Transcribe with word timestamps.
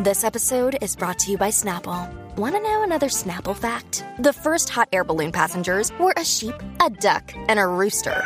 This 0.00 0.22
episode 0.22 0.78
is 0.80 0.94
brought 0.94 1.18
to 1.20 1.30
you 1.32 1.38
by 1.38 1.50
Snapple. 1.50 2.08
Want 2.36 2.54
to 2.54 2.60
know 2.60 2.82
another 2.84 3.08
Snapple 3.08 3.56
fact? 3.56 4.04
The 4.20 4.32
first 4.32 4.68
hot 4.68 4.88
air 4.92 5.02
balloon 5.02 5.32
passengers 5.32 5.90
were 5.98 6.14
a 6.16 6.24
sheep, 6.24 6.54
a 6.84 6.88
duck, 6.88 7.32
and 7.48 7.58
a 7.58 7.66
rooster. 7.66 8.22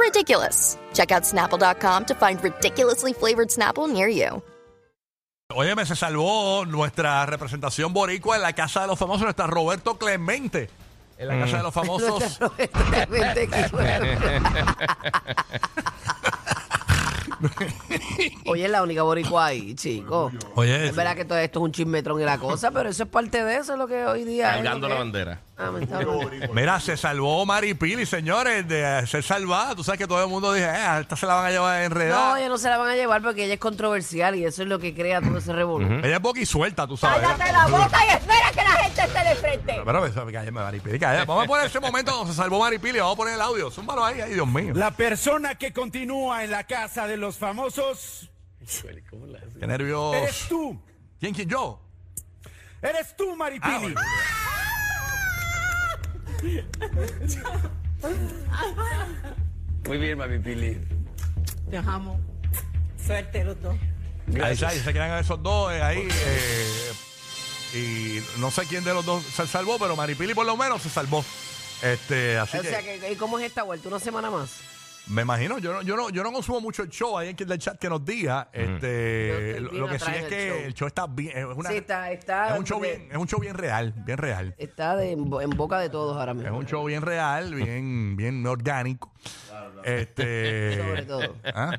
Ridiculous. 0.00 0.78
Check 0.94 1.10
out 1.10 1.24
snapple.com 1.24 2.04
to 2.06 2.14
find 2.14 2.42
ridiculously 2.42 3.12
flavored 3.12 3.48
Snapple 3.48 3.92
near 3.92 4.08
you. 4.08 4.40
Óyeme, 5.50 5.84
se 5.86 5.96
salvó 5.96 6.64
nuestra 6.66 7.24
representación 7.26 7.92
boricua 7.92 8.36
en 8.36 8.42
la 8.42 8.52
Casa 8.52 8.82
de 8.82 8.86
los 8.88 8.98
Famosos, 8.98 9.22
nuestra 9.22 9.46
Roberto 9.46 9.98
Clemente. 9.98 10.68
En 11.18 11.28
la 11.28 11.38
Casa 11.40 11.56
de 11.56 11.62
los 11.64 11.74
Famosos. 11.74 12.38
Oye, 18.46 18.64
es 18.64 18.70
la 18.70 18.82
única 18.82 19.02
boricua 19.02 19.46
ahí, 19.46 19.74
chico. 19.74 20.30
Oye, 20.54 20.86
Es 20.88 20.94
verdad 20.96 21.14
que 21.16 21.24
todo 21.24 21.38
esto 21.38 21.58
es 21.60 21.64
un 21.64 21.72
chismetrón 21.72 22.20
y 22.20 22.24
la 22.24 22.38
cosa, 22.38 22.70
pero 22.72 22.88
eso 22.88 23.02
es 23.04 23.08
parte 23.08 23.42
de 23.44 23.56
eso, 23.56 23.72
es 23.74 23.78
lo 23.78 23.86
que 23.86 24.04
hoy 24.06 24.24
día. 24.24 24.50
Cargando 24.52 24.86
que- 24.88 24.92
la 24.94 24.98
bandera. 25.00 25.40
Ah, 25.60 25.72
mira, 26.52 26.78
se 26.78 26.96
salvó 26.96 27.44
Maripili, 27.44 28.06
señores, 28.06 28.68
de 28.68 29.04
ser 29.08 29.24
salvada. 29.24 29.74
Tú 29.74 29.82
sabes 29.82 29.98
que 29.98 30.06
todo 30.06 30.22
el 30.22 30.28
mundo 30.28 30.52
dice, 30.52 30.68
eh, 30.68 31.00
esta 31.00 31.16
se 31.16 31.26
la 31.26 31.34
van 31.34 31.46
a 31.46 31.50
llevar 31.50 31.78
No, 31.80 31.84
enredada. 31.84 32.38
ella 32.38 32.48
no 32.48 32.58
se 32.58 32.68
la 32.68 32.78
van 32.78 32.90
a 32.90 32.94
llevar 32.94 33.22
porque 33.22 33.44
ella 33.44 33.54
es 33.54 33.60
controversial 33.60 34.36
y 34.36 34.44
eso 34.44 34.62
es 34.62 34.68
lo 34.68 34.78
que 34.78 34.94
crea 34.94 35.20
todo 35.20 35.38
ese 35.38 35.52
revuelo. 35.52 35.98
Ella 36.06 36.14
es 36.16 36.22
boca 36.22 36.38
y 36.40 36.46
suelta, 36.46 36.86
tú 36.86 36.96
sabes. 36.96 37.26
Cállate 37.26 37.52
la 37.52 37.66
boca 37.66 37.98
y 38.06 38.14
espera 38.16 38.50
que 38.52 38.62
la 38.62 38.70
gente 38.84 39.00
esté 39.02 39.28
de 39.28 39.34
frente. 39.34 39.77
Pero, 39.88 40.02
pero, 40.02 40.26
cállate, 40.26 40.50
Maripili. 40.50 40.98
Vamos 40.98 41.44
a 41.44 41.46
poner 41.46 41.66
ese 41.66 41.80
momento 41.80 42.12
donde 42.12 42.34
se 42.34 42.36
salvó 42.36 42.60
Maripili. 42.60 42.98
Vamos 42.98 43.14
a 43.14 43.16
poner 43.16 43.34
el 43.36 43.40
audio. 43.40 43.70
Zúmbalo 43.70 44.04
ahí, 44.04 44.20
ay, 44.20 44.34
Dios 44.34 44.46
mío. 44.46 44.74
La 44.74 44.90
persona 44.90 45.54
que 45.54 45.72
continúa 45.72 46.44
en 46.44 46.50
la 46.50 46.64
casa 46.64 47.06
de 47.06 47.16
los 47.16 47.38
famosos 47.38 48.30
Qué 49.58 49.66
nervios. 49.66 50.14
eres 50.14 50.46
tú. 50.46 50.78
¿Quién, 51.18 51.32
quién? 51.32 51.48
Yo. 51.48 51.80
Eres 52.82 53.16
tú, 53.16 53.34
Maripili. 53.34 53.94
Muy 59.86 59.96
bien, 59.96 60.18
mami 60.18 60.38
Pili. 60.38 60.78
Te 61.70 61.78
amo. 61.78 62.20
Suerte 63.06 63.42
los 63.42 63.58
dos. 63.62 63.74
Ahí 64.42 64.52
está, 64.52 64.68
se 64.70 64.92
quedan 64.92 65.18
esos 65.18 65.42
dos 65.42 65.72
eh, 65.72 65.82
ahí. 65.82 66.06
eh, 66.10 66.87
y 67.74 68.20
no 68.38 68.50
sé 68.50 68.62
quién 68.66 68.84
de 68.84 68.94
los 68.94 69.04
dos 69.04 69.22
se 69.24 69.46
salvó, 69.46 69.78
pero 69.78 69.96
Maripili 69.96 70.34
por 70.34 70.46
lo 70.46 70.56
menos 70.56 70.82
se 70.82 70.88
salvó. 70.90 71.24
Este, 71.82 72.36
así 72.38 72.58
O 72.58 72.62
que, 72.62 72.68
sea, 72.68 72.80
que, 72.82 73.12
¿y 73.12 73.16
cómo 73.16 73.38
es 73.38 73.46
esta 73.46 73.62
vuelta? 73.62 73.88
¿Una 73.88 74.00
semana 74.00 74.30
más? 74.30 74.60
me 75.10 75.22
imagino, 75.22 75.58
yo 75.58 75.72
no, 75.72 75.80
yo 75.80 75.96
no, 75.96 76.10
yo 76.10 76.22
no 76.22 76.30
consumo 76.32 76.60
mucho 76.60 76.82
el 76.82 76.90
show, 76.90 77.16
hay 77.16 77.28
alguien 77.28 77.48
del 77.48 77.58
chat 77.58 77.78
que 77.78 77.88
nos 77.88 78.04
diga. 78.04 78.50
Este, 78.52 79.58
lo, 79.58 79.88
que 79.88 79.98
sí 79.98 80.10
es 80.14 80.24
que 80.26 80.48
el 80.48 80.52
show. 80.54 80.66
el 80.66 80.74
show 80.74 80.88
está 80.88 81.06
bien, 81.06 81.38
es, 81.38 81.44
una- 81.46 81.70
Sí, 81.70 81.76
está- 81.76 82.12
está- 82.12 82.52
es 82.52 82.58
un 82.58 82.66
show 82.66 82.78
bien, 82.78 83.08
es 83.10 83.16
un 83.16 83.26
show 83.26 83.40
bien 83.40 83.54
real, 83.54 83.94
bien 84.04 84.18
real. 84.18 84.54
Está 84.58 84.96
de- 84.96 85.12
en, 85.12 85.30
bo- 85.30 85.40
en 85.40 85.48
boca 85.48 85.78
de 85.78 85.88
todos 85.88 86.14
ahora 86.18 86.32
Es 86.32 86.38
mismo. 86.38 86.58
un 86.58 86.66
show 86.66 86.84
bien 86.84 87.00
real, 87.00 87.54
bien, 87.54 88.16
bien 88.18 88.46
orgánico. 88.46 89.10
Este, 89.82 90.76
Sobre 90.84 91.02
todo. 91.04 91.36
¿ah? 91.54 91.78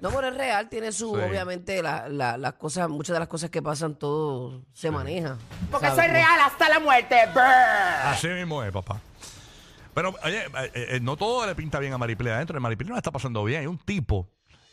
No, 0.00 0.10
pero 0.10 0.28
es 0.28 0.36
real, 0.36 0.68
tiene 0.68 0.92
su, 0.92 1.14
Sí. 1.16 1.20
obviamente, 1.22 1.82
la- 1.82 2.08
la- 2.08 2.36
las 2.38 2.54
cosas, 2.54 2.88
muchas 2.88 3.14
de 3.14 3.20
las 3.20 3.28
cosas 3.28 3.50
que 3.50 3.62
pasan, 3.62 3.94
todo 3.96 4.62
se 4.72 4.90
maneja. 4.90 5.36
Porque 5.70 5.86
¿sabes? 5.88 6.04
soy 6.04 6.12
real 6.12 6.40
hasta 6.44 6.68
la 6.68 6.80
muerte. 6.80 7.16
Brr. 7.34 7.42
Así 8.04 8.28
mismo 8.28 8.62
es, 8.62 8.72
papá. 8.72 9.00
Pero, 9.94 10.14
oye, 10.24 10.44
eh, 10.46 10.70
eh, 10.74 11.00
no 11.02 11.16
todo 11.16 11.44
le 11.46 11.54
pinta 11.54 11.78
bien 11.80 11.92
a 11.92 11.98
Maripili 11.98 12.30
adentro. 12.30 12.56
A 12.56 12.60
Maripili 12.60 12.88
no 12.90 12.94
le 12.94 13.00
está 13.00 13.10
pasando 13.10 13.42
bien. 13.44 13.60
Hay 13.62 13.66
un 13.66 13.78
tipo 13.78 14.28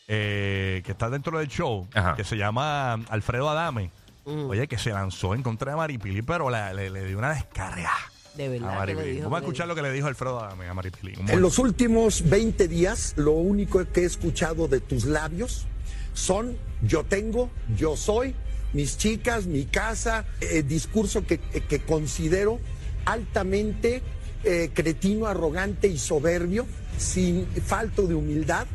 eh, 0.07 0.83
que 0.85 0.91
está 0.91 1.09
dentro 1.09 1.39
del 1.39 1.47
show 1.47 1.87
Ajá. 1.95 2.13
que 2.15 2.23
se 2.23 2.37
llama 2.37 2.93
Alfredo 3.09 3.49
Adame. 3.49 3.89
Mm. 4.25 4.49
Oye, 4.51 4.67
que 4.67 4.77
se 4.77 4.91
lanzó 4.91 5.33
en 5.33 5.41
contra 5.41 5.71
de 5.71 5.77
Maripili, 5.77 6.21
pero 6.21 6.51
la- 6.51 6.73
le, 6.73 6.91
le 6.91 7.05
dio 7.05 7.17
una 7.17 7.31
descarga 7.33 7.91
De 8.37 8.49
verdad 8.49 8.81
a 8.81 8.85
que 8.85 8.87
le 8.87 8.95
Maripili. 8.95 9.15
dijo 9.15 9.23
Vamos 9.23 9.37
a 9.37 9.39
escuchar 9.41 9.67
lo 9.67 9.75
que 9.75 9.81
le 9.81 9.91
dijo 9.91 10.07
Alfredo 10.07 10.39
Adame 10.39 10.67
a 10.67 10.73
Maripili. 10.73 11.13
En 11.13 11.19
momento. 11.19 11.39
los 11.39 11.59
últimos 11.59 12.29
20 12.29 12.67
días, 12.67 13.13
lo 13.15 13.31
único 13.31 13.83
que 13.91 14.01
he 14.01 14.05
escuchado 14.05 14.67
de 14.67 14.79
tus 14.79 15.05
labios 15.05 15.65
son 16.13 16.57
yo 16.81 17.03
tengo, 17.03 17.49
yo 17.77 17.95
soy, 17.97 18.35
mis 18.73 18.97
chicas, 18.97 19.45
mi 19.45 19.65
casa, 19.65 20.25
eh, 20.41 20.63
discurso 20.63 21.25
que, 21.25 21.39
eh, 21.53 21.61
que 21.61 21.81
considero 21.81 22.59
altamente 23.05 24.01
eh, 24.43 24.69
cretino, 24.73 25.27
arrogante 25.27 25.87
y 25.87 25.97
soberbio, 25.97 26.67
sin 26.97 27.47
falto 27.47 28.05
de 28.05 28.15
humildad, 28.15 28.67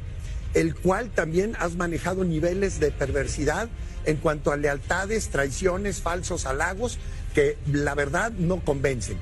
el 0.55 0.75
cual 0.75 1.11
también 1.11 1.55
has 1.61 1.77
manejado 1.77 2.25
niveles 2.25 2.81
de 2.81 2.91
perversidad 2.91 3.69
en 4.05 4.17
cuanto 4.17 4.51
a 4.51 4.57
lealtades, 4.57 5.29
traiciones, 5.29 6.01
falsos 6.01 6.47
halagos, 6.47 6.99
que 7.35 7.57
la 7.71 7.95
verdad 7.95 8.33
no 8.33 8.61
convencen. 8.65 9.19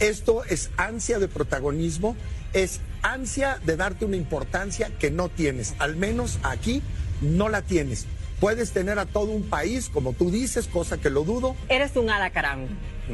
Esto 0.00 0.44
es 0.44 0.70
ansia 0.76 1.18
de 1.18 1.28
protagonismo, 1.28 2.16
es 2.52 2.80
ansia 3.02 3.58
de 3.64 3.76
darte 3.76 4.04
una 4.06 4.16
importancia 4.16 4.90
que 4.98 5.10
no 5.10 5.28
tienes. 5.28 5.74
Al 5.78 5.96
menos 5.96 6.38
aquí 6.42 6.82
no 7.20 7.48
la 7.48 7.62
tienes. 7.62 8.06
Puedes 8.40 8.72
tener 8.72 8.98
a 8.98 9.04
todo 9.04 9.26
un 9.30 9.42
país, 9.42 9.90
como 9.90 10.14
tú 10.14 10.30
dices, 10.30 10.66
cosa 10.66 10.96
que 10.98 11.10
lo 11.10 11.24
dudo. 11.24 11.54
Eres 11.68 11.94
un 11.96 12.08
alacrán, 12.08 12.66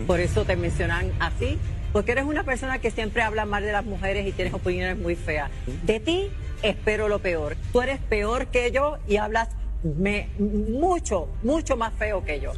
por 0.06 0.20
eso 0.20 0.44
te 0.44 0.54
mencionan 0.54 1.10
así, 1.18 1.58
porque 1.92 2.12
eres 2.12 2.24
una 2.24 2.44
persona 2.44 2.78
que 2.78 2.92
siempre 2.92 3.22
habla 3.22 3.44
mal 3.44 3.64
de 3.64 3.72
las 3.72 3.84
mujeres 3.84 4.24
y 4.26 4.30
tienes 4.32 4.54
opiniones 4.54 4.96
muy 4.96 5.16
feas. 5.16 5.50
De 5.84 5.98
ti 5.98 6.28
espero 6.62 7.08
lo 7.08 7.18
peor. 7.18 7.56
Tú 7.72 7.82
eres 7.82 7.98
peor 8.00 8.46
que 8.46 8.70
yo 8.70 8.98
y 9.08 9.16
hablas 9.16 9.48
me- 9.82 10.28
mucho, 10.38 11.28
mucho 11.42 11.76
más 11.76 11.92
feo 11.98 12.24
que 12.24 12.38
yo. 12.40 12.52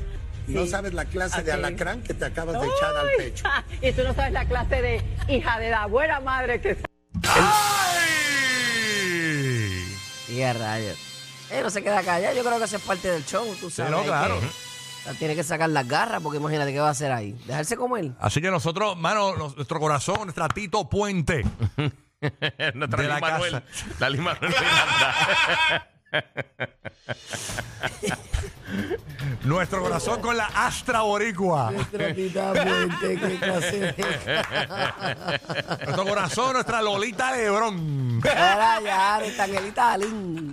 No 0.49 0.67
sabes 0.67 0.95
la 0.95 1.05
clase 1.05 1.43
de 1.43 1.53
alacrán 1.53 2.03
que 2.03 2.15
te 2.15 2.25
acabas 2.25 2.61
de 2.61 2.67
echar 2.67 2.97
al 2.97 3.09
pecho. 3.17 3.45
Y 3.87 3.93
tú 3.93 4.03
no 4.03 4.15
sabes 4.15 4.33
la 4.33 4.45
clase 4.47 4.83
de 4.83 5.03
hija 5.29 5.59
de 5.59 5.71
la 5.71 5.87
buena 5.87 6.21
madre 6.21 6.61
que 6.61 6.77
¡Ay! 9.09 9.97
Y 10.29 10.43
a 10.43 10.53
rayos. 10.53 10.99
Eh, 11.51 11.61
no 11.63 11.71
se 11.71 11.83
queda 11.83 12.03
callado, 12.03 12.35
yo 12.37 12.45
creo 12.45 12.59
que 12.59 12.65
eso 12.65 12.77
es 12.77 12.83
parte 12.83 13.11
del 13.11 13.25
show, 13.25 13.47
tú 13.61 13.71
sabes. 13.71 13.93
hay 13.95 14.05
claro. 14.05 14.41
que- 14.41 15.15
tiene 15.19 15.35
que 15.35 15.43
sacar 15.43 15.71
las 15.71 15.89
garras, 15.89 16.21
porque 16.23 16.37
imagínate 16.37 16.71
qué 16.71 16.81
va 16.81 16.89
a 16.89 16.91
hacer 16.91 17.11
ahí. 17.11 17.33
Dejarse 17.47 17.77
comer. 17.79 18.11
Así 18.21 18.43
que 18.43 18.51
nosotros, 18.51 18.95
mano, 18.99 19.35
nuestro 19.37 19.81
corazón, 19.81 20.19
nuestra 20.25 20.49
Tito 20.49 20.87
Puente. 20.89 21.45
Nuestra 22.75 23.03
De 23.03 23.09
la 23.09 23.21
Manuel. 23.21 23.53
casa. 23.53 23.63
La 24.01 24.11
Lin 24.11 24.23
Manuel. 24.23 24.53
Nuestro 29.45 29.83
corazón 29.83 30.21
con 30.21 30.37
la 30.37 30.47
Astra 30.55 31.01
Boricua. 31.03 31.73
Tratita 31.91 32.53
Puente, 32.53 33.19
qué 33.19 33.39
clase 33.39 33.79
de- 33.79 33.95
Nuestro 35.87 36.05
corazón, 36.05 36.53
nuestra 36.55 36.83
Lolita 36.83 37.33
Lebrón. 37.35 38.21
Ahora 38.25 38.81
ya, 38.81 39.21
esta 39.25 39.45
Angelita 39.45 39.93
Alín. 39.95 40.53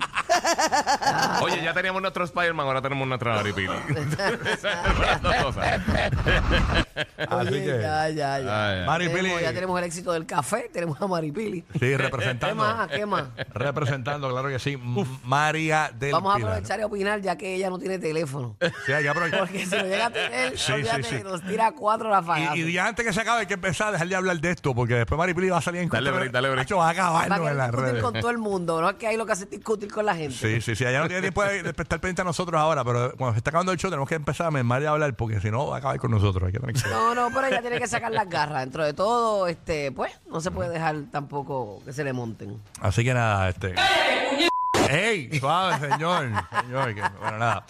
Oye, 1.41 1.61
ya 1.63 1.73
teníamos 1.73 2.01
nuestro 2.01 2.23
Spider-Man, 2.23 2.65
ahora 2.67 2.81
tenemos 2.81 3.07
nuestra 3.07 3.35
Maripili. 3.35 3.67
Las 4.99 5.21
dos 5.21 5.35
cosas. 5.43 5.81
Así 7.17 7.47
Oye, 7.49 7.61
que, 7.65 7.67
ya, 7.81 8.09
ya, 8.09 8.39
ya. 8.39 8.67
Ay, 8.69 8.79
ay. 8.81 8.85
Maripili. 8.85 9.21
Tenemos- 9.21 9.41
ya 9.41 9.53
tenemos 9.53 9.79
el 9.79 9.85
éxito 9.85 10.11
del 10.13 10.25
café, 10.25 10.69
tenemos 10.71 11.01
a 11.01 11.07
Maripili. 11.07 11.63
sí, 11.73 11.79
¿Qué 11.79 11.97
representando. 11.97 12.55
más? 12.63 12.87
¿Qué 12.87 13.05
más? 13.05 13.25
Representando, 13.53 14.29
claro 14.29 14.49
que 14.49 14.59
sí. 14.59 14.77
María 15.23 15.91
del 15.97 16.11
Vamos 16.11 16.33
a 16.33 16.37
Pilar. 16.37 16.51
aprovechar 16.51 16.79
y 16.79 16.83
opinar 16.83 17.21
ya 17.21 17.35
que 17.37 17.55
ella 17.55 17.69
no 17.69 17.79
tiene 17.79 17.99
teléfono. 17.99 18.55
Sí, 18.85 18.91
hay 18.91 19.03
que 19.03 19.09
aprovechar. 19.09 19.39
Porque 19.39 19.65
si 19.65 19.75
lo 19.75 19.83
llega 19.83 20.05
a 20.07 20.09
tener, 20.09 20.57
Sí, 20.65 20.71
olvídate 20.71 21.03
sí, 21.03 21.17
que 21.17 21.23
nos 21.23 21.41
tira 21.43 21.71
cuatro 21.71 22.09
rafagazos. 22.09 22.57
Y, 22.57 22.61
y 22.63 22.73
ya 22.73 22.87
antes 22.87 23.05
que 23.05 23.13
se 23.13 23.21
acabe 23.21 23.41
hay 23.41 23.45
que 23.47 23.53
empezar 23.55 23.89
a 23.89 23.91
dejar 23.93 24.07
de 24.07 24.15
hablar 24.15 24.39
de 24.39 24.51
esto, 24.51 24.73
porque 24.75 24.95
después 24.95 25.17
Maripili 25.17 25.49
va 25.49 25.57
a 25.57 25.61
salir 25.61 25.81
en 25.81 25.89
Dale 25.89 26.11
break, 26.11 26.31
dale 26.31 26.49
break. 26.49 26.61
Hacho, 26.65 26.77
va 26.77 26.87
a 26.87 26.91
acabarnos 26.91 27.29
Para 27.29 27.43
que 27.43 27.51
en 27.51 27.57
las 27.57 27.67
discutir 27.71 27.91
redes. 27.91 28.03
con 28.03 28.13
todo 28.19 28.31
el 28.31 28.37
mundo, 28.37 28.81
no 28.81 28.89
es 28.89 28.95
que 28.95 29.07
hay 29.07 29.17
lo 29.17 29.25
que 29.25 29.31
hace 29.33 29.43
es 29.45 29.49
discutir 29.49 29.91
con 29.91 30.05
la 30.05 30.15
gente. 30.15 30.35
Sí, 30.35 30.61
sí, 30.61 30.75
sí. 30.75 30.83
Ella 30.83 30.99
no 31.01 31.07
tiene 31.07 31.21
tiempo 31.21 31.43
de, 31.43 31.63
de 31.63 31.69
estar 31.69 31.87
pendiente 31.99 32.21
a 32.21 32.25
nosotros 32.25 32.59
ahora, 32.59 32.83
pero 32.83 33.13
cuando 33.17 33.33
se 33.33 33.37
está 33.39 33.49
acabando 33.49 33.71
el 33.71 33.77
show 33.77 33.89
tenemos 33.89 34.07
que 34.09 34.15
empezar 34.15 34.47
a 34.47 34.51
mermar 34.51 34.81
y 34.81 34.85
a 34.85 34.89
hablar, 34.91 35.13
porque 35.15 35.39
si 35.41 35.49
no 35.51 35.67
va 35.67 35.75
a 35.75 35.79
acabar 35.79 35.97
con 35.99 36.11
nosotros. 36.11 36.43
Hay 36.47 36.51
que 36.53 36.59
tener 36.59 36.73
que- 36.75 36.81
No, 36.95 37.15
no, 37.15 37.29
pero 37.33 37.47
ella 37.47 37.61
tiene 37.61 37.79
que 37.79 37.87
sacar 37.87 38.11
las 38.11 38.29
garras. 38.29 38.61
Dentro 38.61 38.83
de 38.85 38.93
todo, 38.93 39.47
este, 39.47 39.91
pues, 39.91 40.11
no 40.27 40.41
se 40.41 40.51
puede 40.51 40.69
dejar 40.69 40.95
tampoco 41.11 41.81
que 41.85 41.93
se 41.93 42.03
le 42.03 42.13
monten. 42.13 42.61
Así 42.81 43.03
que 43.03 43.13
nada, 43.13 43.49
este. 43.49 43.75
¡Ey! 44.89 45.39
Suave, 45.39 45.89
señor. 45.89 46.31
Señor, 46.61 46.95
que, 46.95 47.01
bueno, 47.19 47.37
nada. 47.37 47.65